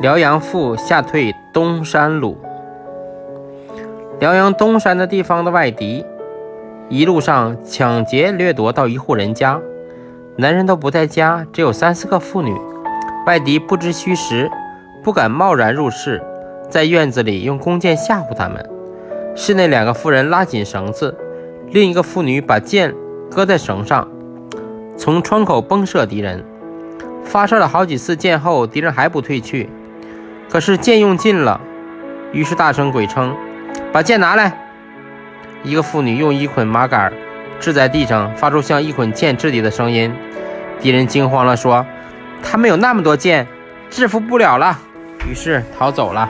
[0.00, 2.34] 辽阳父吓退东山虏。
[4.18, 6.06] 辽阳东山的地方的外敌，
[6.88, 9.60] 一路上抢劫掠夺到一户人家，
[10.36, 12.58] 男人都不在家，只有三四个妇女。
[13.26, 14.50] 外敌不知虚实，
[15.04, 16.22] 不敢贸然入室，
[16.70, 18.66] 在院子里用弓箭吓唬他们。
[19.36, 21.14] 室内两个妇人拉紧绳子，
[21.72, 22.94] 另一个妇女把箭
[23.30, 24.08] 搁在绳上，
[24.96, 26.42] 从窗口崩射敌人。
[27.22, 29.68] 发射了好几次箭后，敌人还不退去。
[30.50, 31.60] 可是剑用尽了，
[32.32, 33.36] 于是大声鬼称
[33.92, 34.52] ：“把剑拿来！”
[35.62, 37.12] 一个妇女用一捆麻杆
[37.60, 40.12] 掷在地上，发出像一捆剑掷地的声音。
[40.80, 41.86] 敌人惊慌了，说
[42.42, 43.46] ：“他们有那么多剑，
[43.90, 44.76] 制服不了了。”
[45.30, 46.28] 于是逃走了。